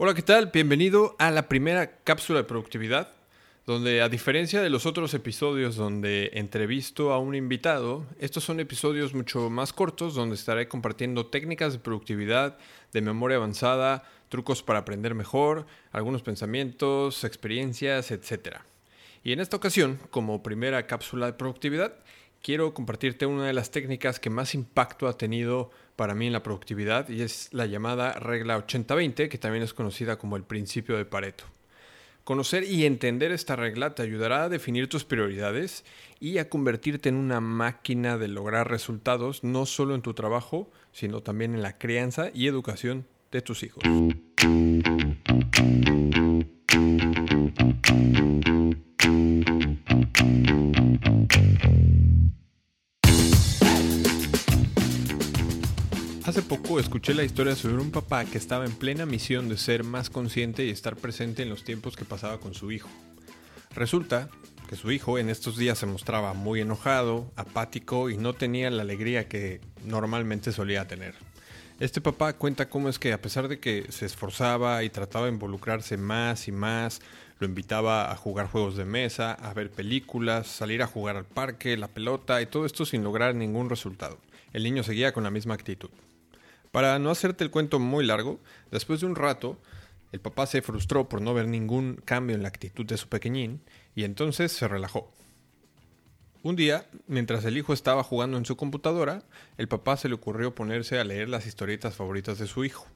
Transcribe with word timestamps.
Hola, 0.00 0.14
¿qué 0.14 0.22
tal? 0.22 0.52
Bienvenido 0.54 1.16
a 1.18 1.32
la 1.32 1.48
primera 1.48 1.98
cápsula 2.04 2.38
de 2.38 2.44
productividad, 2.44 3.08
donde 3.66 4.00
a 4.00 4.08
diferencia 4.08 4.62
de 4.62 4.70
los 4.70 4.86
otros 4.86 5.12
episodios 5.12 5.74
donde 5.74 6.30
entrevisto 6.34 7.12
a 7.12 7.18
un 7.18 7.34
invitado, 7.34 8.06
estos 8.20 8.44
son 8.44 8.60
episodios 8.60 9.12
mucho 9.12 9.50
más 9.50 9.72
cortos 9.72 10.14
donde 10.14 10.36
estaré 10.36 10.68
compartiendo 10.68 11.26
técnicas 11.26 11.72
de 11.72 11.80
productividad, 11.80 12.58
de 12.92 13.00
memoria 13.00 13.38
avanzada, 13.38 14.04
trucos 14.28 14.62
para 14.62 14.78
aprender 14.78 15.16
mejor, 15.16 15.66
algunos 15.90 16.22
pensamientos, 16.22 17.24
experiencias, 17.24 18.12
etc. 18.12 18.58
Y 19.24 19.32
en 19.32 19.40
esta 19.40 19.56
ocasión, 19.56 19.98
como 20.10 20.44
primera 20.44 20.86
cápsula 20.86 21.26
de 21.26 21.32
productividad, 21.32 21.96
quiero 22.48 22.72
compartirte 22.72 23.26
una 23.26 23.46
de 23.46 23.52
las 23.52 23.70
técnicas 23.70 24.18
que 24.18 24.30
más 24.30 24.54
impacto 24.54 25.06
ha 25.06 25.18
tenido 25.18 25.70
para 25.96 26.14
mí 26.14 26.28
en 26.28 26.32
la 26.32 26.42
productividad 26.42 27.06
y 27.10 27.20
es 27.20 27.50
la 27.52 27.66
llamada 27.66 28.14
regla 28.14 28.56
80-20, 28.56 29.28
que 29.28 29.36
también 29.36 29.62
es 29.62 29.74
conocida 29.74 30.16
como 30.16 30.34
el 30.34 30.44
principio 30.44 30.96
de 30.96 31.04
Pareto. 31.04 31.44
Conocer 32.24 32.64
y 32.64 32.86
entender 32.86 33.32
esta 33.32 33.54
regla 33.54 33.94
te 33.94 34.02
ayudará 34.02 34.44
a 34.44 34.48
definir 34.48 34.88
tus 34.88 35.04
prioridades 35.04 35.84
y 36.20 36.38
a 36.38 36.48
convertirte 36.48 37.10
en 37.10 37.16
una 37.16 37.40
máquina 37.40 38.16
de 38.16 38.28
lograr 38.28 38.70
resultados 38.70 39.44
no 39.44 39.66
solo 39.66 39.94
en 39.94 40.00
tu 40.00 40.14
trabajo, 40.14 40.70
sino 40.90 41.20
también 41.20 41.54
en 41.54 41.60
la 41.60 41.76
crianza 41.76 42.30
y 42.32 42.46
educación 42.46 43.06
de 43.30 43.42
tus 43.42 43.62
hijos. 43.62 43.84
Hace 56.38 56.48
poco 56.48 56.78
escuché 56.78 57.14
la 57.14 57.24
historia 57.24 57.56
sobre 57.56 57.82
un 57.82 57.90
papá 57.90 58.24
que 58.24 58.38
estaba 58.38 58.64
en 58.64 58.70
plena 58.70 59.06
misión 59.06 59.48
de 59.48 59.56
ser 59.56 59.82
más 59.82 60.08
consciente 60.08 60.64
y 60.64 60.70
estar 60.70 60.94
presente 60.94 61.42
en 61.42 61.48
los 61.48 61.64
tiempos 61.64 61.96
que 61.96 62.04
pasaba 62.04 62.38
con 62.38 62.54
su 62.54 62.70
hijo. 62.70 62.88
Resulta 63.74 64.28
que 64.68 64.76
su 64.76 64.92
hijo 64.92 65.18
en 65.18 65.30
estos 65.30 65.56
días 65.56 65.78
se 65.78 65.86
mostraba 65.86 66.34
muy 66.34 66.60
enojado, 66.60 67.32
apático 67.34 68.08
y 68.08 68.16
no 68.18 68.34
tenía 68.34 68.70
la 68.70 68.82
alegría 68.82 69.26
que 69.26 69.60
normalmente 69.84 70.52
solía 70.52 70.86
tener. 70.86 71.16
Este 71.80 72.00
papá 72.00 72.34
cuenta 72.34 72.68
cómo 72.68 72.88
es 72.88 73.00
que 73.00 73.12
a 73.12 73.20
pesar 73.20 73.48
de 73.48 73.58
que 73.58 73.86
se 73.90 74.06
esforzaba 74.06 74.84
y 74.84 74.90
trataba 74.90 75.26
de 75.26 75.32
involucrarse 75.32 75.96
más 75.96 76.46
y 76.46 76.52
más, 76.52 77.00
lo 77.40 77.48
invitaba 77.48 78.12
a 78.12 78.16
jugar 78.16 78.46
juegos 78.46 78.76
de 78.76 78.84
mesa, 78.84 79.32
a 79.32 79.52
ver 79.54 79.72
películas, 79.72 80.46
salir 80.46 80.84
a 80.84 80.86
jugar 80.86 81.16
al 81.16 81.24
parque, 81.24 81.76
la 81.76 81.88
pelota 81.88 82.40
y 82.40 82.46
todo 82.46 82.64
esto 82.64 82.86
sin 82.86 83.02
lograr 83.02 83.34
ningún 83.34 83.68
resultado. 83.68 84.18
El 84.52 84.62
niño 84.62 84.84
seguía 84.84 85.12
con 85.12 85.24
la 85.24 85.32
misma 85.32 85.54
actitud. 85.54 85.90
Para 86.70 86.98
no 86.98 87.10
hacerte 87.10 87.44
el 87.44 87.50
cuento 87.50 87.78
muy 87.78 88.04
largo, 88.04 88.40
después 88.70 89.00
de 89.00 89.06
un 89.06 89.16
rato, 89.16 89.58
el 90.12 90.20
papá 90.20 90.46
se 90.46 90.62
frustró 90.62 91.08
por 91.08 91.20
no 91.20 91.34
ver 91.34 91.48
ningún 91.48 92.00
cambio 92.04 92.36
en 92.36 92.42
la 92.42 92.48
actitud 92.48 92.86
de 92.86 92.96
su 92.96 93.08
pequeñín 93.08 93.62
y 93.94 94.04
entonces 94.04 94.52
se 94.52 94.68
relajó. 94.68 95.12
Un 96.42 96.56
día, 96.56 96.86
mientras 97.06 97.44
el 97.44 97.58
hijo 97.58 97.72
estaba 97.72 98.04
jugando 98.04 98.38
en 98.38 98.44
su 98.44 98.56
computadora, 98.56 99.24
el 99.56 99.68
papá 99.68 99.96
se 99.96 100.08
le 100.08 100.14
ocurrió 100.14 100.54
ponerse 100.54 100.98
a 100.98 101.04
leer 101.04 101.28
las 101.28 101.46
historietas 101.46 101.96
favoritas 101.96 102.38
de 102.38 102.46
su 102.46 102.64
hijo 102.64 102.86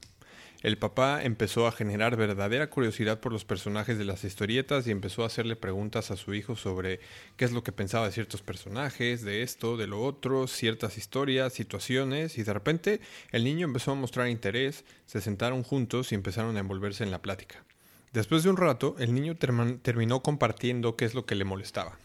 el 0.63 0.77
papá 0.77 1.21
empezó 1.23 1.67
a 1.67 1.73
generar 1.73 2.15
verdadera 2.15 2.69
curiosidad 2.69 3.19
por 3.19 3.33
los 3.33 3.43
personajes 3.43 3.97
de 3.97 4.05
las 4.05 4.23
historietas 4.23 4.87
y 4.87 4.91
empezó 4.91 5.23
a 5.23 5.27
hacerle 5.27 5.57
preguntas 5.57 6.09
a 6.09 6.15
su 6.15 6.33
hijo 6.33 6.55
sobre 6.55 7.01
qué 7.35 7.43
es 7.43 7.51
lo 7.51 7.63
que 7.63 7.73
pensaba 7.73 8.05
de 8.05 8.13
ciertos 8.13 8.41
personajes, 8.41 9.23
de 9.23 9.43
esto, 9.43 9.75
de 9.75 9.87
lo 9.87 10.01
otro, 10.01 10.47
ciertas 10.47 10.97
historias, 10.97 11.51
situaciones, 11.51 12.37
y 12.37 12.43
de 12.43 12.53
repente 12.53 13.01
el 13.33 13.43
niño 13.43 13.67
empezó 13.67 13.91
a 13.91 13.95
mostrar 13.95 14.29
interés, 14.29 14.85
se 15.05 15.19
sentaron 15.19 15.63
juntos 15.63 16.13
y 16.13 16.15
empezaron 16.15 16.55
a 16.55 16.61
envolverse 16.61 17.03
en 17.03 17.11
la 17.11 17.21
plática. 17.21 17.65
Después 18.13 18.43
de 18.43 18.49
un 18.49 18.57
rato, 18.57 18.95
el 18.99 19.13
niño 19.13 19.35
terminó 19.35 20.23
compartiendo 20.23 20.95
qué 20.95 21.03
es 21.03 21.13
lo 21.13 21.25
que 21.25 21.35
le 21.35 21.43
molestaba. 21.43 21.97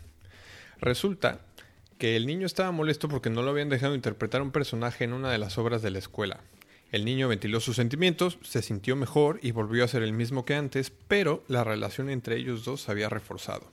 Resulta 0.81 1.43
que 1.97 2.17
el 2.17 2.27
niño 2.27 2.47
estaba 2.47 2.73
molesto 2.73 3.09
porque 3.09 3.31
no 3.31 3.43
lo 3.43 3.51
habían 3.51 3.69
dejado 3.69 3.95
interpretar 3.95 4.43
un 4.43 4.51
personaje 4.51 5.05
en 5.05 5.13
una 5.13 5.31
de 5.31 5.39
las 5.39 5.59
obras 5.59 5.81
de 5.81 5.91
la 5.91 5.99
escuela. 5.99 6.41
El 6.91 7.05
niño 7.05 7.29
ventiló 7.29 7.61
sus 7.61 7.77
sentimientos, 7.77 8.39
se 8.43 8.63
sintió 8.63 8.97
mejor 8.97 9.41
y 9.43 9.51
volvió 9.51 9.85
a 9.85 9.89
ser 9.89 10.03
el 10.03 10.15
mismo 10.15 10.47
que 10.47 10.55
antes, 10.55 10.91
pero 11.07 11.45
la 11.47 11.63
relación 11.63 12.09
entre 12.09 12.37
ellos 12.37 12.65
dos 12.65 12.83
se 12.83 12.91
había 12.91 13.11
reforzado. 13.11 13.71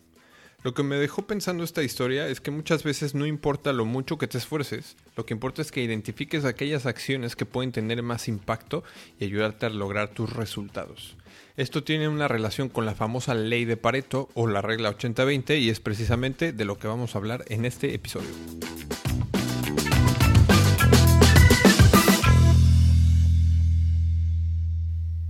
Lo 0.63 0.73
que 0.73 0.81
me 0.81 0.95
dejó 0.95 1.27
pensando 1.27 1.63
esta 1.63 1.83
historia 1.83 2.27
es 2.27 2.41
que 2.41 2.49
muchas 2.49 2.83
veces 2.83 3.13
no 3.13 3.27
importa 3.27 3.71
lo 3.71 3.85
mucho 3.85 4.17
que 4.17 4.27
te 4.27 4.39
esfuerces, 4.39 4.97
lo 5.15 5.25
que 5.25 5.35
importa 5.35 5.61
es 5.61 5.71
que 5.71 5.83
identifiques 5.83 6.43
aquellas 6.43 6.87
acciones 6.87 7.35
que 7.35 7.45
pueden 7.45 7.71
tener 7.71 8.01
más 8.01 8.27
impacto 8.27 8.83
y 9.19 9.25
ayudarte 9.25 9.67
a 9.67 9.69
lograr 9.69 10.09
tus 10.09 10.33
resultados. 10.33 11.15
Esto 11.55 11.83
tiene 11.83 12.07
una 12.07 12.27
relación 12.27 12.67
con 12.67 12.85
la 12.85 12.95
famosa 12.95 13.35
ley 13.35 13.63
de 13.63 13.77
Pareto 13.77 14.27
o 14.33 14.47
la 14.47 14.63
regla 14.63 14.97
80-20 14.97 15.61
y 15.61 15.69
es 15.69 15.79
precisamente 15.79 16.51
de 16.51 16.65
lo 16.65 16.79
que 16.79 16.87
vamos 16.87 17.13
a 17.13 17.19
hablar 17.19 17.45
en 17.47 17.65
este 17.65 17.93
episodio. 17.93 18.31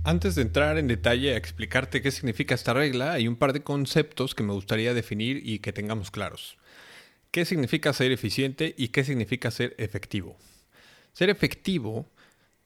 Antes 0.06 0.36
de 0.36 0.42
entrar 0.42 0.78
en 0.78 0.86
detalle 0.86 1.34
a 1.34 1.36
explicarte 1.36 2.00
qué 2.00 2.12
significa 2.12 2.54
esta 2.54 2.72
regla, 2.72 3.14
hay 3.14 3.26
un 3.26 3.34
par 3.34 3.52
de 3.52 3.64
conceptos 3.64 4.36
que 4.36 4.44
me 4.44 4.52
gustaría 4.52 4.94
definir 4.94 5.42
y 5.44 5.58
que 5.58 5.72
tengamos 5.72 6.12
claros. 6.12 6.58
¿Qué 7.32 7.44
significa 7.44 7.92
ser 7.92 8.12
eficiente 8.12 8.72
y 8.78 8.90
qué 8.90 9.02
significa 9.02 9.50
ser 9.50 9.74
efectivo? 9.78 10.36
Ser 11.12 11.28
efectivo 11.28 12.08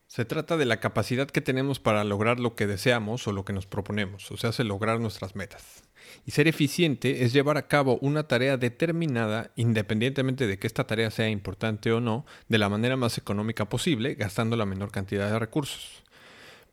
se 0.06 0.26
trata 0.26 0.58
de 0.58 0.66
la 0.66 0.80
capacidad 0.80 1.30
que 1.30 1.40
tenemos 1.40 1.80
para 1.80 2.04
lograr 2.04 2.40
lo 2.40 2.54
que 2.54 2.66
deseamos 2.66 3.26
o 3.26 3.32
lo 3.32 3.46
que 3.46 3.54
nos 3.54 3.64
proponemos, 3.64 4.30
o 4.30 4.36
sea, 4.36 4.50
hace 4.50 4.62
lograr 4.62 5.00
nuestras 5.00 5.34
metas. 5.34 5.82
Y 6.26 6.32
ser 6.32 6.46
eficiente 6.46 7.24
es 7.24 7.32
llevar 7.32 7.56
a 7.56 7.68
cabo 7.68 7.98
una 8.02 8.28
tarea 8.28 8.58
determinada, 8.58 9.50
independientemente 9.56 10.46
de 10.46 10.58
que 10.58 10.66
esta 10.66 10.86
tarea 10.86 11.10
sea 11.10 11.30
importante 11.30 11.90
o 11.90 12.02
no, 12.02 12.26
de 12.48 12.58
la 12.58 12.68
manera 12.68 12.98
más 12.98 13.16
económica 13.16 13.66
posible, 13.66 14.14
gastando 14.14 14.56
la 14.56 14.66
menor 14.66 14.90
cantidad 14.90 15.32
de 15.32 15.38
recursos. 15.38 16.02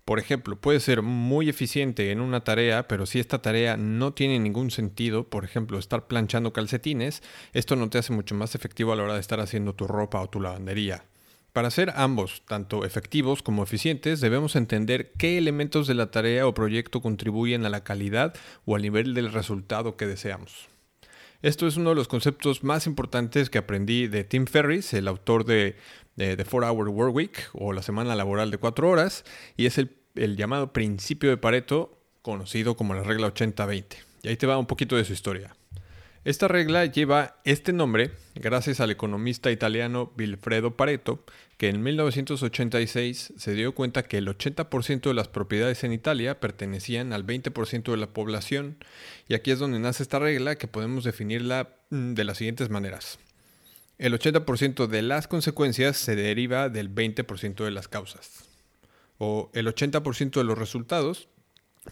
Por 0.07 0.19
ejemplo, 0.19 0.55
puede 0.55 0.79
ser 0.79 1.01
muy 1.01 1.49
eficiente 1.49 2.13
en 2.13 2.21
una 2.21 2.45
tarea, 2.45 2.87
pero 2.87 3.05
si 3.05 3.19
esta 3.19 3.41
tarea 3.41 3.75
no 3.75 4.13
tiene 4.13 4.39
ningún 4.39 4.71
sentido, 4.71 5.25
por 5.25 5.43
ejemplo, 5.43 5.77
estar 5.77 6.07
planchando 6.07 6.53
calcetines, 6.53 7.21
esto 7.51 7.75
no 7.75 7.89
te 7.89 7.97
hace 7.97 8.13
mucho 8.13 8.33
más 8.33 8.55
efectivo 8.55 8.93
a 8.93 8.95
la 8.95 9.03
hora 9.03 9.15
de 9.15 9.19
estar 9.19 9.41
haciendo 9.41 9.75
tu 9.75 9.85
ropa 9.85 10.21
o 10.21 10.29
tu 10.29 10.39
lavandería. 10.39 11.03
Para 11.51 11.71
ser 11.71 11.91
ambos, 11.93 12.41
tanto 12.47 12.85
efectivos 12.85 13.43
como 13.43 13.63
eficientes, 13.63 14.21
debemos 14.21 14.55
entender 14.55 15.11
qué 15.17 15.37
elementos 15.37 15.87
de 15.87 15.95
la 15.95 16.09
tarea 16.09 16.47
o 16.47 16.53
proyecto 16.53 17.01
contribuyen 17.01 17.65
a 17.65 17.69
la 17.69 17.83
calidad 17.83 18.33
o 18.63 18.77
al 18.77 18.83
nivel 18.83 19.13
del 19.13 19.33
resultado 19.33 19.97
que 19.97 20.07
deseamos. 20.07 20.69
Esto 21.41 21.67
es 21.67 21.77
uno 21.77 21.91
de 21.91 21.95
los 21.95 22.07
conceptos 22.07 22.63
más 22.63 22.87
importantes 22.87 23.49
que 23.49 23.59
aprendí 23.59 24.07
de 24.07 24.23
Tim 24.23 24.47
Ferriss, 24.47 24.93
el 24.93 25.07
autor 25.07 25.45
de, 25.45 25.75
The 26.15 26.35
4 26.35 26.67
Hour 26.67 26.89
Work 26.89 27.15
Week 27.15 27.49
o 27.53 27.73
la 27.73 27.83
semana 27.83 28.15
laboral 28.15 28.49
de 28.49 28.57
4 28.57 28.89
horas, 28.89 29.23
y 29.55 29.67
es 29.67 29.77
el 29.77 29.96
el 30.17 30.35
llamado 30.35 30.73
principio 30.73 31.29
de 31.29 31.37
Pareto, 31.37 31.97
conocido 32.21 32.75
como 32.75 32.93
la 32.93 33.03
regla 33.03 33.33
80-20. 33.33 33.85
Y 34.23 34.27
ahí 34.29 34.37
te 34.37 34.47
va 34.47 34.57
un 34.57 34.65
poquito 34.65 34.95
de 34.95 35.05
su 35.05 35.13
historia. 35.13 35.55
Esta 36.27 36.49
regla 36.49 36.85
lleva 36.85 37.39
este 37.45 37.71
nombre 37.71 38.11
gracias 38.35 38.81
al 38.81 38.91
economista 38.91 39.49
italiano 39.49 40.11
Vilfredo 40.17 40.75
Pareto, 40.75 41.23
que 41.57 41.69
en 41.69 41.81
1986 41.81 43.33
se 43.37 43.53
dio 43.53 43.73
cuenta 43.73 44.03
que 44.03 44.17
el 44.17 44.27
80% 44.27 45.03
de 45.03 45.13
las 45.13 45.29
propiedades 45.29 45.85
en 45.85 45.93
Italia 45.93 46.41
pertenecían 46.41 47.13
al 47.13 47.25
20% 47.25 47.91
de 47.91 47.97
la 47.97 48.07
población, 48.07 48.75
y 49.29 49.35
aquí 49.35 49.51
es 49.51 49.59
donde 49.59 49.79
nace 49.79 50.03
esta 50.03 50.19
regla 50.19 50.57
que 50.57 50.67
podemos 50.67 51.05
definirla 51.05 51.69
mm, 51.91 52.13
de 52.13 52.23
las 52.25 52.39
siguientes 52.39 52.69
maneras. 52.69 53.19
El 53.97 54.13
80% 54.13 54.87
de 54.87 55.01
las 55.03 55.29
consecuencias 55.29 55.95
se 55.95 56.17
deriva 56.17 56.67
del 56.67 56.93
20% 56.93 57.63
de 57.63 57.71
las 57.71 57.87
causas 57.87 58.46
o 59.17 59.49
el 59.53 59.67
80% 59.67 60.31
de 60.31 60.43
los 60.43 60.57
resultados 60.57 61.27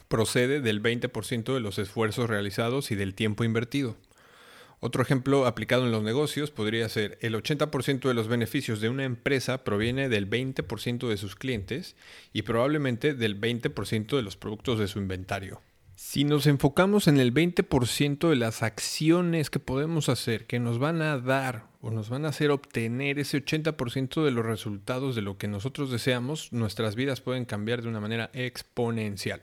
procede 0.08 0.62
del 0.62 0.82
20% 0.82 1.54
de 1.54 1.60
los 1.60 1.80
esfuerzos 1.80 2.30
realizados 2.30 2.92
y 2.92 2.96
del 2.96 3.16
tiempo 3.16 3.44
invertido. 3.44 3.96
Otro 4.80 5.02
ejemplo 5.02 5.48
aplicado 5.48 5.86
en 5.86 5.92
los 5.92 6.04
negocios 6.04 6.52
podría 6.52 6.88
ser 6.90 7.18
el 7.22 7.34
80% 7.34 8.08
de 8.08 8.14
los 8.14 8.28
beneficios 8.28 8.82
de 8.82 8.90
una 8.90 9.06
empresa 9.06 9.64
proviene 9.64 10.10
del 10.10 10.30
20% 10.30 11.08
de 11.08 11.18
sus 11.18 11.36
clientes 11.36 11.96
y 12.34 12.42
probablemente 12.42 13.14
del 13.14 13.40
20% 13.40 14.16
de 14.16 14.22
los 14.22 14.38
productos 14.38 14.78
de 14.78 14.88
su 14.88 15.00
inventario. 15.00 15.62
Si 15.96 16.26
nos 16.26 16.46
enfocamos 16.46 17.08
en 17.08 17.22
el 17.22 17.34
20% 17.34 18.30
de 18.30 18.36
las 18.36 18.64
acciones 18.64 19.50
que 19.50 19.60
podemos 19.60 20.10
hacer, 20.10 20.46
que 20.46 20.60
nos 20.60 20.78
van 20.78 21.02
a 21.02 21.18
dar 21.18 21.68
o 21.80 21.90
nos 21.90 22.10
van 22.10 22.26
a 22.26 22.30
hacer 22.30 22.52
obtener 22.52 23.18
ese 23.18 23.42
80% 23.42 24.26
de 24.26 24.32
los 24.32 24.46
resultados 24.46 25.16
de 25.16 25.22
lo 25.22 25.38
que 25.38 25.48
nosotros 25.48 25.90
deseamos, 25.90 26.52
nuestras 26.52 26.96
vidas 26.96 27.22
pueden 27.22 27.46
cambiar 27.46 27.82
de 27.82 27.88
una 27.88 28.02
manera 28.02 28.30
exponencial. 28.34 29.42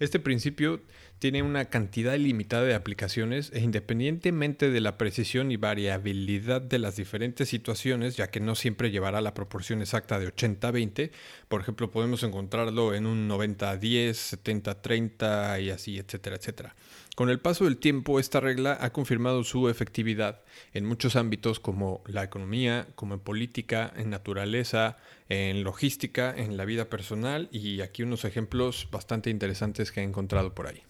Este 0.00 0.18
principio 0.18 0.80
tiene 1.22 1.44
una 1.44 1.66
cantidad 1.66 2.14
ilimitada 2.14 2.64
de 2.64 2.74
aplicaciones 2.74 3.52
e 3.54 3.60
independientemente 3.60 4.72
de 4.72 4.80
la 4.80 4.98
precisión 4.98 5.52
y 5.52 5.56
variabilidad 5.56 6.60
de 6.60 6.80
las 6.80 6.96
diferentes 6.96 7.48
situaciones, 7.48 8.16
ya 8.16 8.32
que 8.32 8.40
no 8.40 8.56
siempre 8.56 8.90
llevará 8.90 9.20
la 9.20 9.32
proporción 9.32 9.82
exacta 9.82 10.18
de 10.18 10.34
80-20, 10.34 11.12
por 11.46 11.60
ejemplo, 11.60 11.92
podemos 11.92 12.24
encontrarlo 12.24 12.92
en 12.92 13.06
un 13.06 13.28
90-10, 13.28 14.42
70-30 14.42 15.62
y 15.62 15.70
así, 15.70 15.96
etcétera, 15.96 16.34
etcétera. 16.34 16.74
Con 17.14 17.30
el 17.30 17.38
paso 17.38 17.66
del 17.66 17.76
tiempo, 17.76 18.18
esta 18.18 18.40
regla 18.40 18.76
ha 18.80 18.90
confirmado 18.90 19.44
su 19.44 19.68
efectividad 19.68 20.42
en 20.74 20.86
muchos 20.86 21.14
ámbitos 21.14 21.60
como 21.60 22.02
la 22.08 22.24
economía, 22.24 22.88
como 22.96 23.14
en 23.14 23.20
política, 23.20 23.92
en 23.94 24.10
naturaleza, 24.10 24.96
en 25.28 25.62
logística, 25.62 26.34
en 26.36 26.56
la 26.56 26.64
vida 26.64 26.86
personal 26.86 27.48
y 27.52 27.80
aquí 27.80 28.02
unos 28.02 28.24
ejemplos 28.24 28.88
bastante 28.90 29.30
interesantes 29.30 29.92
que 29.92 30.00
he 30.00 30.02
encontrado 30.02 30.52
por 30.52 30.66
ahí. 30.66 30.82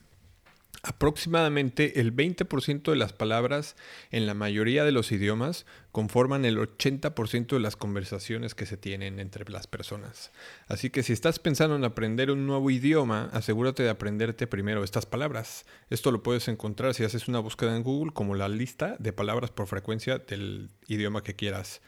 Aproximadamente 0.85 2.01
el 2.01 2.13
20% 2.13 2.91
de 2.91 2.97
las 2.97 3.13
palabras 3.13 3.77
en 4.11 4.27
la 4.27 4.35
mayoría 4.35 4.83
de 4.83 4.91
los 4.91 5.13
idiomas 5.13 5.65
conforman 5.93 6.45
el 6.45 6.59
80% 6.59 7.47
de 7.47 7.61
las 7.61 7.77
conversaciones 7.77 8.57
que 8.57 8.67
se 8.67 8.77
tienen 8.77 9.21
entre 9.21 9.49
las 9.49 9.69
personas. 9.69 10.33
Así 10.67 10.91
que 10.91 11.05
si 11.05 11.13
estás 11.13 11.39
pensando 11.39 11.77
en 11.77 11.85
aprender 11.85 12.33
un 12.33 12.49
nuevo 12.49 12.69
idioma, 12.69 13.31
asegúrate 13.33 13.85
de 13.85 13.91
aprenderte 13.91 14.49
primero 14.49 14.83
estas 14.83 15.07
palabras. 15.07 15.67
Esto 15.89 16.11
lo 16.11 16.25
puedes 16.25 16.49
encontrar 16.49 16.95
si 16.95 17.05
haces 17.05 17.29
una 17.29 17.39
búsqueda 17.39 17.77
en 17.77 17.85
Google 17.85 18.13
como 18.13 18.35
la 18.35 18.49
lista 18.49 18.97
de 18.99 19.13
palabras 19.13 19.53
por 19.53 19.69
frecuencia 19.69 20.19
del 20.19 20.69
idioma 20.89 21.23
que 21.23 21.37
quieras 21.37 21.81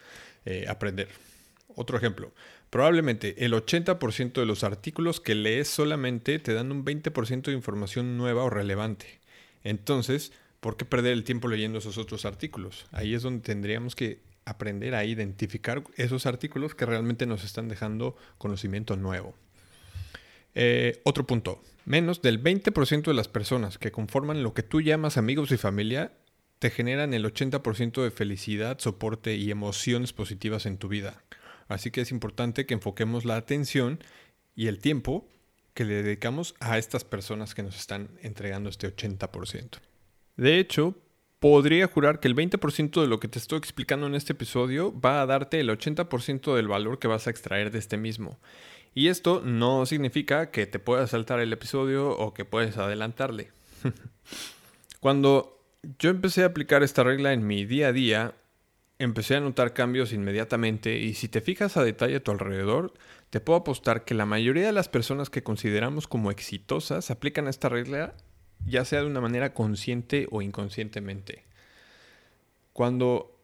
eh, 0.44 0.66
aprender. 0.68 1.08
Otro 1.74 1.96
ejemplo, 1.96 2.32
probablemente 2.74 3.44
el 3.44 3.52
80% 3.52 4.32
de 4.32 4.46
los 4.46 4.64
artículos 4.64 5.20
que 5.20 5.36
lees 5.36 5.68
solamente 5.68 6.40
te 6.40 6.54
dan 6.54 6.72
un 6.72 6.84
20% 6.84 7.42
de 7.42 7.52
información 7.52 8.18
nueva 8.18 8.42
o 8.42 8.50
relevante. 8.50 9.20
Entonces, 9.62 10.32
¿por 10.58 10.76
qué 10.76 10.84
perder 10.84 11.12
el 11.12 11.22
tiempo 11.22 11.46
leyendo 11.46 11.78
esos 11.78 11.98
otros 11.98 12.24
artículos? 12.24 12.86
Ahí 12.90 13.14
es 13.14 13.22
donde 13.22 13.44
tendríamos 13.44 13.94
que 13.94 14.18
aprender 14.44 14.96
a 14.96 15.04
identificar 15.04 15.84
esos 15.94 16.26
artículos 16.26 16.74
que 16.74 16.84
realmente 16.84 17.26
nos 17.26 17.44
están 17.44 17.68
dejando 17.68 18.16
conocimiento 18.38 18.96
nuevo. 18.96 19.36
Eh, 20.56 21.00
otro 21.04 21.28
punto, 21.28 21.62
menos 21.84 22.22
del 22.22 22.42
20% 22.42 23.04
de 23.04 23.14
las 23.14 23.28
personas 23.28 23.78
que 23.78 23.92
conforman 23.92 24.42
lo 24.42 24.52
que 24.52 24.64
tú 24.64 24.80
llamas 24.80 25.16
amigos 25.16 25.52
y 25.52 25.58
familia 25.58 26.10
te 26.58 26.70
generan 26.70 27.14
el 27.14 27.24
80% 27.24 28.02
de 28.02 28.10
felicidad, 28.10 28.80
soporte 28.80 29.36
y 29.36 29.52
emociones 29.52 30.12
positivas 30.12 30.66
en 30.66 30.76
tu 30.76 30.88
vida. 30.88 31.22
Así 31.68 31.90
que 31.90 32.02
es 32.02 32.10
importante 32.10 32.66
que 32.66 32.74
enfoquemos 32.74 33.24
la 33.24 33.36
atención 33.36 34.02
y 34.54 34.66
el 34.68 34.78
tiempo 34.78 35.26
que 35.74 35.84
le 35.84 36.02
dedicamos 36.02 36.54
a 36.60 36.78
estas 36.78 37.04
personas 37.04 37.54
que 37.54 37.62
nos 37.62 37.76
están 37.76 38.10
entregando 38.22 38.70
este 38.70 38.94
80%. 38.94 39.78
De 40.36 40.58
hecho, 40.58 40.96
podría 41.40 41.88
jurar 41.88 42.20
que 42.20 42.28
el 42.28 42.36
20% 42.36 43.00
de 43.00 43.06
lo 43.06 43.20
que 43.20 43.28
te 43.28 43.38
estoy 43.38 43.58
explicando 43.58 44.06
en 44.06 44.14
este 44.14 44.32
episodio 44.32 44.98
va 44.98 45.20
a 45.20 45.26
darte 45.26 45.60
el 45.60 45.68
80% 45.68 46.54
del 46.54 46.68
valor 46.68 46.98
que 46.98 47.08
vas 47.08 47.26
a 47.26 47.30
extraer 47.30 47.70
de 47.70 47.80
este 47.80 47.96
mismo. 47.96 48.38
Y 48.94 49.08
esto 49.08 49.42
no 49.44 49.84
significa 49.86 50.50
que 50.50 50.66
te 50.66 50.78
puedas 50.78 51.10
saltar 51.10 51.40
el 51.40 51.52
episodio 51.52 52.10
o 52.10 52.32
que 52.32 52.44
puedes 52.44 52.78
adelantarle. 52.78 53.50
Cuando 55.00 55.60
yo 55.98 56.10
empecé 56.10 56.44
a 56.44 56.46
aplicar 56.46 56.82
esta 56.82 57.02
regla 57.02 57.32
en 57.32 57.46
mi 57.46 57.64
día 57.64 57.88
a 57.88 57.92
día, 57.92 58.34
empecé 59.04 59.36
a 59.36 59.40
notar 59.40 59.72
cambios 59.72 60.12
inmediatamente 60.12 60.98
y 60.98 61.14
si 61.14 61.28
te 61.28 61.40
fijas 61.40 61.76
a 61.76 61.84
detalle 61.84 62.16
a 62.16 62.22
tu 62.22 62.30
alrededor, 62.30 62.92
te 63.30 63.40
puedo 63.40 63.58
apostar 63.58 64.04
que 64.04 64.14
la 64.14 64.26
mayoría 64.26 64.66
de 64.66 64.72
las 64.72 64.88
personas 64.88 65.30
que 65.30 65.42
consideramos 65.42 66.08
como 66.08 66.30
exitosas 66.30 67.10
aplican 67.10 67.48
esta 67.48 67.68
regla 67.68 68.14
ya 68.66 68.84
sea 68.84 69.00
de 69.00 69.06
una 69.06 69.20
manera 69.20 69.52
consciente 69.52 70.26
o 70.30 70.42
inconscientemente. 70.42 71.44
Cuando 72.72 73.34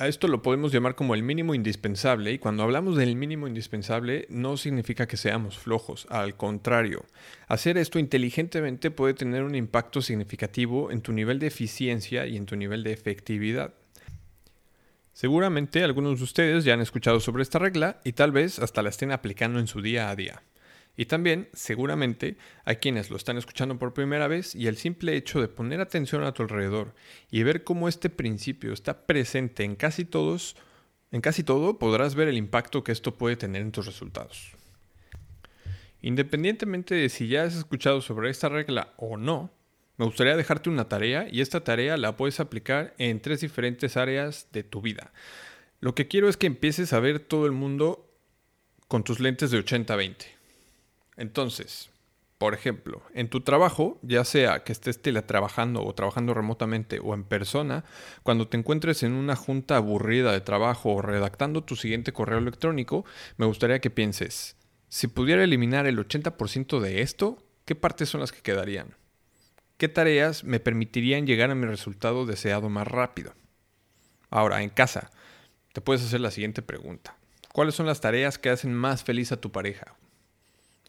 a 0.00 0.08
esto 0.08 0.28
lo 0.28 0.40
podemos 0.40 0.72
llamar 0.72 0.94
como 0.94 1.14
el 1.14 1.22
mínimo 1.22 1.54
indispensable 1.54 2.32
y 2.32 2.38
cuando 2.38 2.62
hablamos 2.62 2.96
del 2.96 3.16
mínimo 3.16 3.46
indispensable 3.46 4.26
no 4.30 4.56
significa 4.56 5.06
que 5.06 5.18
seamos 5.18 5.58
flojos, 5.58 6.06
al 6.08 6.36
contrario, 6.38 7.04
hacer 7.48 7.76
esto 7.76 7.98
inteligentemente 7.98 8.90
puede 8.90 9.12
tener 9.12 9.42
un 9.42 9.54
impacto 9.54 10.00
significativo 10.00 10.90
en 10.90 11.02
tu 11.02 11.12
nivel 11.12 11.38
de 11.38 11.48
eficiencia 11.48 12.26
y 12.26 12.38
en 12.38 12.46
tu 12.46 12.56
nivel 12.56 12.82
de 12.82 12.92
efectividad. 12.92 13.74
Seguramente 15.20 15.84
algunos 15.84 16.16
de 16.16 16.24
ustedes 16.24 16.64
ya 16.64 16.72
han 16.72 16.80
escuchado 16.80 17.20
sobre 17.20 17.42
esta 17.42 17.58
regla 17.58 18.00
y 18.04 18.14
tal 18.14 18.32
vez 18.32 18.58
hasta 18.58 18.80
la 18.80 18.88
estén 18.88 19.12
aplicando 19.12 19.58
en 19.58 19.66
su 19.66 19.82
día 19.82 20.08
a 20.08 20.16
día. 20.16 20.42
Y 20.96 21.04
también, 21.04 21.50
seguramente, 21.52 22.38
hay 22.64 22.76
quienes 22.76 23.10
lo 23.10 23.18
están 23.18 23.36
escuchando 23.36 23.78
por 23.78 23.92
primera 23.92 24.28
vez 24.28 24.54
y 24.54 24.66
el 24.66 24.78
simple 24.78 25.14
hecho 25.14 25.42
de 25.42 25.48
poner 25.48 25.82
atención 25.82 26.24
a 26.24 26.32
tu 26.32 26.42
alrededor 26.42 26.94
y 27.30 27.42
ver 27.42 27.64
cómo 27.64 27.86
este 27.86 28.08
principio 28.08 28.72
está 28.72 29.04
presente 29.04 29.62
en 29.62 29.76
casi 29.76 30.06
todos, 30.06 30.56
en 31.10 31.20
casi 31.20 31.44
todo, 31.44 31.78
podrás 31.78 32.14
ver 32.14 32.28
el 32.28 32.38
impacto 32.38 32.82
que 32.82 32.92
esto 32.92 33.18
puede 33.18 33.36
tener 33.36 33.60
en 33.60 33.72
tus 33.72 33.84
resultados. 33.84 34.56
Independientemente 36.00 36.94
de 36.94 37.10
si 37.10 37.28
ya 37.28 37.42
has 37.42 37.56
escuchado 37.56 38.00
sobre 38.00 38.30
esta 38.30 38.48
regla 38.48 38.94
o 38.96 39.18
no, 39.18 39.52
me 40.00 40.06
gustaría 40.06 40.34
dejarte 40.34 40.70
una 40.70 40.88
tarea 40.88 41.28
y 41.30 41.42
esta 41.42 41.62
tarea 41.62 41.98
la 41.98 42.16
puedes 42.16 42.40
aplicar 42.40 42.94
en 42.96 43.20
tres 43.20 43.42
diferentes 43.42 43.98
áreas 43.98 44.46
de 44.50 44.62
tu 44.62 44.80
vida. 44.80 45.12
Lo 45.78 45.94
que 45.94 46.08
quiero 46.08 46.30
es 46.30 46.38
que 46.38 46.46
empieces 46.46 46.94
a 46.94 47.00
ver 47.00 47.20
todo 47.20 47.44
el 47.44 47.52
mundo 47.52 48.10
con 48.88 49.04
tus 49.04 49.20
lentes 49.20 49.50
de 49.50 49.62
80-20. 49.62 50.24
Entonces, 51.18 51.90
por 52.38 52.54
ejemplo, 52.54 53.02
en 53.12 53.28
tu 53.28 53.42
trabajo, 53.42 53.98
ya 54.00 54.24
sea 54.24 54.64
que 54.64 54.72
estés 54.72 55.02
teletrabajando 55.02 55.84
o 55.84 55.94
trabajando 55.94 56.32
remotamente 56.32 56.98
o 56.98 57.12
en 57.12 57.24
persona, 57.24 57.84
cuando 58.22 58.48
te 58.48 58.56
encuentres 58.56 59.02
en 59.02 59.12
una 59.12 59.36
junta 59.36 59.76
aburrida 59.76 60.32
de 60.32 60.40
trabajo 60.40 60.94
o 60.94 61.02
redactando 61.02 61.62
tu 61.62 61.76
siguiente 61.76 62.14
correo 62.14 62.38
electrónico, 62.38 63.04
me 63.36 63.44
gustaría 63.44 63.82
que 63.82 63.90
pienses, 63.90 64.56
si 64.88 65.08
pudiera 65.08 65.44
eliminar 65.44 65.86
el 65.86 65.98
80% 65.98 66.80
de 66.80 67.02
esto, 67.02 67.44
¿qué 67.66 67.74
partes 67.74 68.08
son 68.08 68.22
las 68.22 68.32
que 68.32 68.40
quedarían? 68.40 68.98
¿Qué 69.80 69.88
tareas 69.88 70.44
me 70.44 70.60
permitirían 70.60 71.26
llegar 71.26 71.50
a 71.50 71.54
mi 71.54 71.64
resultado 71.64 72.26
deseado 72.26 72.68
más 72.68 72.86
rápido? 72.86 73.32
Ahora, 74.28 74.62
en 74.62 74.68
casa, 74.68 75.10
te 75.72 75.80
puedes 75.80 76.04
hacer 76.04 76.20
la 76.20 76.30
siguiente 76.30 76.60
pregunta. 76.60 77.16
¿Cuáles 77.54 77.76
son 77.76 77.86
las 77.86 78.02
tareas 78.02 78.36
que 78.36 78.50
hacen 78.50 78.74
más 78.74 79.04
feliz 79.04 79.32
a 79.32 79.40
tu 79.40 79.52
pareja? 79.52 79.96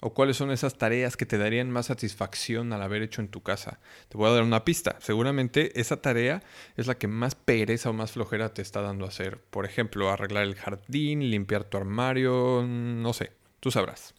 ¿O 0.01 0.13
cuáles 0.13 0.35
son 0.35 0.51
esas 0.51 0.77
tareas 0.77 1.15
que 1.15 1.25
te 1.25 1.37
darían 1.37 1.71
más 1.71 1.85
satisfacción 1.85 2.73
al 2.73 2.81
haber 2.81 3.01
hecho 3.01 3.21
en 3.21 3.29
tu 3.29 3.41
casa? 3.41 3.79
Te 4.09 4.17
voy 4.17 4.29
a 4.29 4.33
dar 4.33 4.43
una 4.43 4.65
pista. 4.65 4.97
Seguramente 4.99 5.79
esa 5.79 6.01
tarea 6.01 6.43
es 6.75 6.87
la 6.87 6.95
que 6.95 7.07
más 7.07 7.33
pereza 7.33 7.91
o 7.91 7.93
más 7.93 8.11
flojera 8.11 8.53
te 8.53 8.61
está 8.61 8.81
dando 8.81 9.05
a 9.05 9.07
hacer. 9.07 9.37
Por 9.37 9.63
ejemplo, 9.63 10.09
arreglar 10.09 10.43
el 10.43 10.55
jardín, 10.55 11.31
limpiar 11.31 11.63
tu 11.63 11.77
armario, 11.77 12.65
no 12.67 13.13
sé, 13.13 13.31
tú 13.61 13.71
sabrás. 13.71 14.13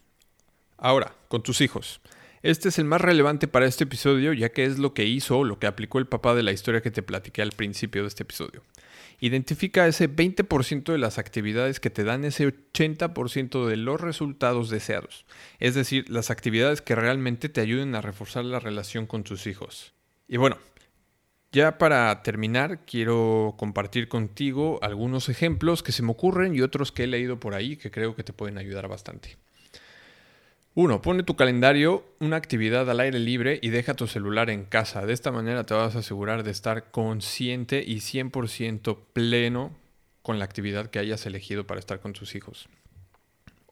Ahora, 0.79 1.15
con 1.29 1.43
tus 1.43 1.61
hijos. 1.61 2.01
Este 2.43 2.71
es 2.71 2.79
el 2.81 2.87
más 2.87 3.01
relevante 3.01 3.47
para 3.47 3.67
este 3.67 3.85
episodio 3.85 4.33
ya 4.33 4.49
que 4.49 4.65
es 4.65 4.81
lo 4.81 4.95
que 4.95 5.05
hizo 5.05 5.45
lo 5.45 5.61
que 5.61 5.69
aplicó 5.69 6.01
el 6.01 6.09
papá 6.09 6.35
de 6.35 6.43
la 6.43 6.51
historia 6.51 6.83
que 6.83 6.91
te 6.91 7.01
platiqué 7.01 7.41
al 7.41 7.53
principio 7.53 8.03
de 8.03 8.09
este 8.09 8.25
episodio. 8.25 8.63
Identifica 9.21 9.87
ese 9.87 10.11
20% 10.11 10.91
de 10.91 10.99
las 10.99 11.19
actividades 11.19 11.79
que 11.79 11.91
te 11.91 12.03
dan 12.03 12.25
ese 12.25 12.49
80% 12.49 13.67
de 13.67 13.77
los 13.77 14.01
resultados 14.01 14.71
deseados, 14.71 15.25
es 15.61 15.77
decir, 15.77 16.11
las 16.11 16.33
actividades 16.33 16.83
que 16.83 16.97
realmente 16.97 17.49
te 17.49 17.61
ayuden 17.61 17.95
a 17.95 18.01
reforzar 18.01 18.45
la 18.45 18.59
relación 18.59 19.07
con 19.07 19.23
tus 19.23 19.47
hijos. 19.47 19.93
Y 20.27 20.37
bueno, 20.37 20.59
ya 21.53 21.79
para 21.79 22.25
terminar, 22.25 22.85
quiero 22.85 23.55
compartir 23.57 24.09
contigo 24.09 24.81
algunos 24.83 25.29
ejemplos 25.29 25.85
que 25.85 25.93
se 25.93 26.03
me 26.03 26.11
ocurren 26.11 26.57
y 26.57 26.61
otros 26.63 26.91
que 26.91 27.05
he 27.05 27.07
leído 27.07 27.39
por 27.39 27.55
ahí 27.55 27.77
que 27.77 27.93
creo 27.93 28.17
que 28.17 28.25
te 28.25 28.33
pueden 28.33 28.59
ayudar 28.59 28.89
bastante. 28.89 29.37
Uno, 30.75 31.03
pone 31.03 31.23
tu 31.23 31.37
calendario 31.37 32.03
una 32.19 32.37
actividad 32.37 32.89
al 32.89 33.01
aire 33.01 33.19
libre 33.19 33.59
y 33.61 33.69
deja 33.69 33.93
tu 33.93 34.07
celular 34.07 34.49
en 34.49 34.65
casa. 34.65 35.05
De 35.05 35.13
esta 35.13 35.31
manera 35.31 35.65
te 35.65 35.75
vas 35.75 35.97
a 35.97 35.99
asegurar 35.99 36.45
de 36.45 36.51
estar 36.51 36.91
consciente 36.91 37.85
y 37.87 37.97
100% 37.97 38.97
pleno 39.13 39.77
con 40.23 40.39
la 40.39 40.47
actividad 40.47 40.87
que 40.87 40.99
hayas 40.99 41.27
elegido 41.27 41.67
para 41.67 41.79
estar 41.79 42.01
con 42.01 42.15
tus 42.15 42.35
hijos. 42.35 42.71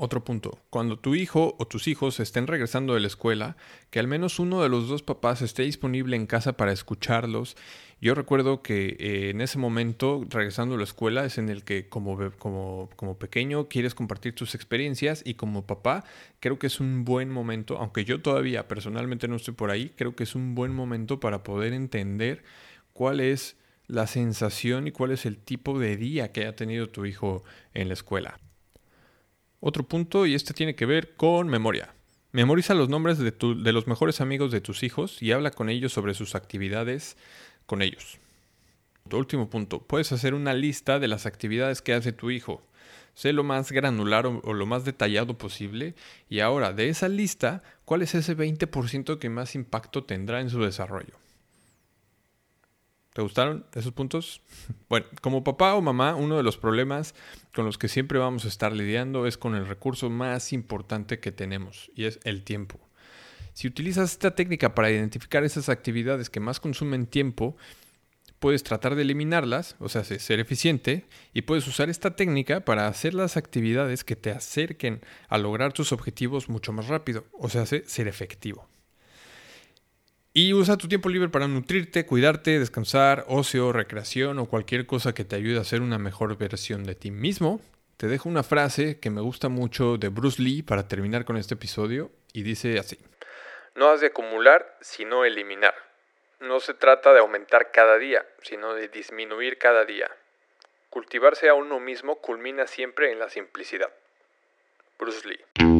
Otro 0.03 0.25
punto, 0.25 0.59
cuando 0.71 0.99
tu 0.99 1.15
hijo 1.15 1.57
o 1.59 1.67
tus 1.67 1.87
hijos 1.87 2.21
estén 2.21 2.47
regresando 2.47 2.95
de 2.95 3.01
la 3.01 3.07
escuela, 3.07 3.59
que 3.91 3.99
al 3.99 4.07
menos 4.07 4.39
uno 4.39 4.63
de 4.63 4.71
los 4.71 4.89
dos 4.89 5.03
papás 5.03 5.43
esté 5.43 5.65
disponible 5.65 6.17
en 6.17 6.27
casa 6.27 6.57
para 6.57 6.73
escucharlos. 6.73 7.55
Yo 8.01 8.15
recuerdo 8.15 8.63
que 8.63 8.97
eh, 8.99 9.29
en 9.29 9.43
ese 9.43 9.59
momento, 9.59 10.25
regresando 10.31 10.75
a 10.77 10.79
la 10.79 10.85
escuela, 10.85 11.27
es 11.27 11.37
en 11.37 11.51
el 11.51 11.65
que 11.65 11.91
como, 11.91 12.17
como, 12.39 12.89
como 12.97 13.19
pequeño 13.19 13.69
quieres 13.69 13.95
compartir 13.95 14.35
tus 14.35 14.55
experiencias 14.55 15.21
y 15.23 15.35
como 15.35 15.67
papá 15.67 16.03
creo 16.41 16.59
que 16.59 16.69
es 16.69 16.81
un 16.81 17.05
buen 17.05 17.29
momento, 17.29 17.77
aunque 17.77 18.07
yo 18.07 18.23
todavía 18.23 18.69
personalmente 18.69 19.29
no 19.29 19.37
estoy 19.37 19.53
por 19.53 19.71
ahí, 19.71 19.93
creo 19.97 20.17
que 20.17 20.23
es 20.23 20.35
un 20.35 20.55
buen 20.55 20.75
momento 20.75 21.21
para 21.21 21.43
poder 21.43 21.75
entender 21.75 22.43
cuál 22.95 23.21
es 23.21 23.59
la 23.87 24.07
sensación 24.07 24.87
y 24.87 24.93
cuál 24.93 25.11
es 25.11 25.27
el 25.27 25.37
tipo 25.37 25.79
de 25.79 25.99
día 25.99 26.33
que 26.33 26.47
ha 26.47 26.57
tenido 26.57 26.89
tu 26.89 27.05
hijo 27.05 27.45
en 27.75 27.89
la 27.89 27.93
escuela. 27.93 28.41
Otro 29.61 29.87
punto, 29.87 30.27
y 30.27 30.35
este 30.35 30.55
tiene 30.55 30.75
que 30.75 30.87
ver 30.87 31.15
con 31.15 31.49
memoria. 31.49 31.95
Memoriza 32.33 32.75
los 32.75 32.89
nombres 32.89 33.19
de, 33.19 33.31
de 33.31 33.73
los 33.73 33.87
mejores 33.87 34.21
amigos 34.21 34.51
de 34.53 34.61
tus 34.61 34.83
hijos 34.83 35.23
y 35.23 35.33
habla 35.33 35.51
con 35.51 35.69
ellos 35.69 35.93
sobre 35.93 36.15
sus 36.15 36.35
actividades 36.35 37.17
con 37.67 37.83
ellos. 37.83 38.19
Último 39.17 39.51
punto, 39.51 39.81
puedes 39.81 40.13
hacer 40.13 40.35
una 40.35 40.55
lista 40.55 40.99
de 40.99 41.09
las 41.09 41.27
actividades 41.27 41.83
que 41.83 41.95
hace 41.95 42.13
tu 42.13 42.31
hijo. 42.31 42.63
Sé 43.15 43.33
lo 43.33 43.43
más 43.43 43.73
granular 43.73 44.27
o, 44.27 44.53
lo 44.53 44.67
más 44.67 44.85
detallado 44.85 45.37
posible 45.37 45.95
y 46.29 46.41
ahora 46.41 46.73
de 46.73 46.89
esa 46.89 47.09
lista, 47.09 47.63
¿cuál 47.85 48.03
es 48.03 48.15
ese 48.15 48.37
20% 48.37 49.19
que 49.19 49.29
más 49.29 49.55
impacto 49.55 50.05
tendrá 50.05 50.41
en 50.41 50.49
su 50.49 50.63
desarrollo? 50.63 51.15
¿Te 53.21 53.25
gustaron 53.25 53.67
esos 53.75 53.93
puntos? 53.93 54.41
Bueno, 54.89 55.05
como 55.21 55.45
papá 55.45 55.75
o 55.75 55.83
mamá, 55.83 56.15
uno 56.15 56.39
de 56.39 56.43
los 56.43 56.57
problemas 56.57 57.15
con 57.55 57.67
los 57.67 57.77
que 57.77 57.87
siempre 57.87 58.19
vamos 58.19 58.47
a 58.47 58.49
estar 58.49 58.73
lidiando 58.73 59.27
es 59.27 59.37
con 59.37 59.55
el 59.55 59.67
recurso 59.67 60.09
más 60.09 60.55
importante 60.55 61.21
que 61.21 61.31
tenemos 61.31 61.91
y 61.95 62.07
es 62.07 62.19
el 62.25 62.45
tiempo. 62.45 62.81
Si 63.53 63.69
utilizas 63.69 64.13
esta 64.13 64.35
técnica 64.35 64.75
para 64.75 64.91
identificar 64.91 65.45
esas 65.45 65.69
actividades 65.69 66.31
que 66.31 66.41
más 66.41 66.61
consumen 66.61 67.07
tiempo, 67.07 67.59
puedes 68.39 68.63
tratar 68.63 68.95
de 68.95 69.03
eliminarlas, 69.03 69.77
o 69.81 69.91
sea, 69.91 70.03
ser 70.03 70.41
eficiente, 70.41 71.05
y 71.35 71.43
puedes 71.43 71.67
usar 71.67 71.91
esta 71.91 72.17
técnica 72.17 72.65
para 72.65 72.89
hacer 72.89 73.13
las 73.13 73.37
actividades 73.37 74.03
que 74.03 74.17
te 74.17 74.31
acerquen 74.31 75.03
a 75.29 75.37
lograr 75.37 75.75
tus 75.75 75.93
objetivos 75.93 76.49
mucho 76.49 76.73
más 76.73 76.89
rápido, 76.89 77.27
o 77.39 77.51
sea, 77.51 77.67
ser 77.67 78.09
efectivo. 78.09 78.67
Y 80.33 80.55
usa 80.55 80.77
tu 80.77 80.87
tiempo 80.87 81.09
libre 81.09 81.29
para 81.29 81.49
nutrirte, 81.49 82.07
cuidarte, 82.07 82.61
descansar, 82.61 83.25
ocio, 83.27 83.73
recreación 83.73 84.39
o 84.39 84.47
cualquier 84.47 84.87
cosa 84.87 85.13
que 85.13 85.25
te 85.25 85.35
ayude 85.35 85.59
a 85.59 85.65
ser 85.65 85.81
una 85.83 85.99
mejor 85.99 86.39
versión 86.39 86.85
de 86.85 86.95
ti 86.95 87.11
mismo. 87.11 87.61
Te 87.97 88.07
dejo 88.07 88.29
una 88.29 88.45
frase 88.45 89.01
que 89.01 89.11
me 89.11 89.21
gusta 89.21 89.49
mucho 89.49 89.97
de 89.97 90.09
Bruce 90.09 90.41
Lee 90.41 90.63
para 90.63 90.87
terminar 90.87 91.25
con 91.25 91.37
este 91.37 91.55
episodio 91.55 92.13
y 92.33 92.45
dice 92.45 92.79
así. 92.79 92.97
No 93.75 93.89
has 93.91 94.01
de 94.01 94.07
acumular, 94.07 94.79
sino 94.81 95.25
eliminar. 95.25 95.75
No 96.39 96.61
se 96.61 96.75
trata 96.75 97.13
de 97.13 97.19
aumentar 97.19 97.73
cada 97.73 97.99
día, 97.99 98.25
sino 98.43 98.75
de 98.75 98.87
disminuir 98.87 99.59
cada 99.59 99.85
día. 99.85 100.09
Cultivarse 100.91 101.49
a 101.49 101.55
uno 101.55 101.81
mismo 101.81 102.21
culmina 102.21 102.69
siempre 102.69 103.11
en 103.11 103.19
la 103.19 103.29
simplicidad. 103.31 103.91
Bruce 104.97 105.29
Lee. 105.29 105.80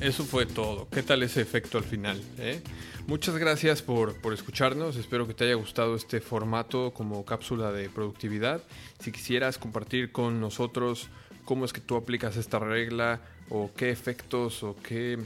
Eso 0.00 0.24
fue 0.24 0.46
todo. 0.46 0.88
¿Qué 0.90 1.02
tal 1.02 1.22
ese 1.22 1.40
efecto 1.40 1.78
al 1.78 1.84
final? 1.84 2.20
Eh? 2.38 2.60
Muchas 3.06 3.36
gracias 3.36 3.82
por, 3.82 4.20
por, 4.20 4.34
escucharnos. 4.34 4.96
Espero 4.96 5.26
que 5.26 5.34
te 5.34 5.44
haya 5.44 5.54
gustado 5.54 5.94
este 5.94 6.20
formato 6.20 6.92
como 6.92 7.24
cápsula 7.24 7.72
de 7.72 7.88
productividad. 7.88 8.62
Si 8.98 9.12
quisieras 9.12 9.58
compartir 9.58 10.12
con 10.12 10.40
nosotros 10.40 11.08
cómo 11.44 11.64
es 11.64 11.72
que 11.72 11.80
tú 11.80 11.96
aplicas 11.96 12.36
esta 12.36 12.58
regla 12.58 13.20
o 13.48 13.70
qué 13.76 13.90
efectos 13.90 14.62
o 14.62 14.76
qué, 14.76 15.18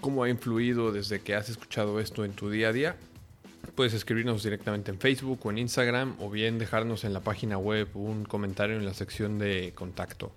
cómo 0.00 0.24
ha 0.24 0.28
influido 0.28 0.92
desde 0.92 1.20
que 1.20 1.34
has 1.34 1.48
escuchado 1.48 2.00
esto 2.00 2.24
en 2.24 2.32
tu 2.32 2.50
día 2.50 2.68
a 2.68 2.72
día, 2.72 2.96
puedes 3.74 3.94
escribirnos 3.94 4.42
directamente 4.42 4.90
en 4.90 4.98
Facebook 4.98 5.40
o 5.44 5.50
en 5.50 5.58
Instagram 5.58 6.16
o 6.18 6.30
bien 6.30 6.58
dejarnos 6.58 7.04
en 7.04 7.12
la 7.12 7.20
página 7.20 7.58
web 7.58 7.88
un 7.94 8.24
comentario 8.24 8.76
en 8.76 8.84
la 8.84 8.94
sección 8.94 9.38
de 9.38 9.72
contacto. 9.74 10.32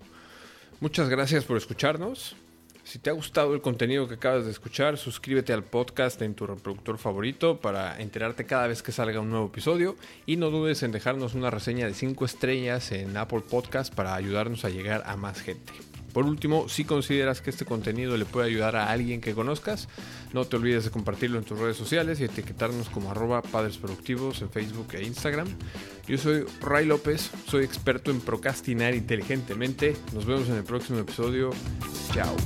Muchas 0.80 1.08
gracias 1.08 1.44
por 1.44 1.56
escucharnos. 1.56 2.36
Si 2.84 2.98
te 2.98 3.08
ha 3.08 3.14
gustado 3.14 3.54
el 3.54 3.62
contenido 3.62 4.06
que 4.06 4.14
acabas 4.14 4.44
de 4.44 4.50
escuchar, 4.50 4.98
suscríbete 4.98 5.54
al 5.54 5.64
podcast 5.64 6.20
en 6.20 6.34
tu 6.34 6.46
reproductor 6.46 6.98
favorito 6.98 7.58
para 7.58 7.98
enterarte 8.00 8.44
cada 8.44 8.66
vez 8.66 8.82
que 8.82 8.92
salga 8.92 9.20
un 9.20 9.30
nuevo 9.30 9.46
episodio 9.46 9.96
y 10.26 10.36
no 10.36 10.50
dudes 10.50 10.82
en 10.82 10.92
dejarnos 10.92 11.34
una 11.34 11.50
reseña 11.50 11.86
de 11.86 11.94
5 11.94 12.24
estrellas 12.26 12.92
en 12.92 13.16
Apple 13.16 13.40
Podcast 13.40 13.92
para 13.92 14.14
ayudarnos 14.14 14.66
a 14.66 14.68
llegar 14.68 15.02
a 15.06 15.16
más 15.16 15.40
gente. 15.40 15.72
Por 16.12 16.26
último, 16.26 16.68
si 16.68 16.84
consideras 16.84 17.40
que 17.40 17.50
este 17.50 17.64
contenido 17.64 18.16
le 18.16 18.26
puede 18.26 18.46
ayudar 18.46 18.76
a 18.76 18.90
alguien 18.92 19.20
que 19.20 19.34
conozcas, 19.34 19.88
no 20.32 20.44
te 20.44 20.56
olvides 20.56 20.84
de 20.84 20.90
compartirlo 20.90 21.38
en 21.38 21.44
tus 21.44 21.58
redes 21.58 21.76
sociales 21.76 22.20
y 22.20 22.24
etiquetarnos 22.24 22.88
como 22.90 23.10
arroba 23.10 23.42
padres 23.42 23.78
productivos 23.78 24.40
en 24.42 24.50
Facebook 24.50 24.88
e 24.92 25.02
Instagram. 25.02 25.48
Yo 26.06 26.16
soy 26.16 26.44
Ray 26.60 26.86
López, 26.86 27.30
soy 27.48 27.64
experto 27.64 28.12
en 28.12 28.20
procrastinar 28.20 28.94
inteligentemente. 28.94 29.96
Nos 30.12 30.24
vemos 30.24 30.48
en 30.48 30.56
el 30.56 30.64
próximo 30.64 31.00
episodio. 31.00 31.50
Chao. 32.12 32.36